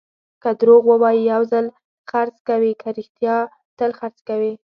که 0.41 0.49
دروغ 0.61 0.83
ووایې، 0.87 1.23
یو 1.31 1.41
ځل 1.51 1.65
خرڅ 2.09 2.35
کوې؛ 2.47 2.71
که 2.81 2.89
رښتیا، 2.97 3.37
تل 3.77 3.91
خرڅ 3.99 4.17
کوې. 4.27 4.51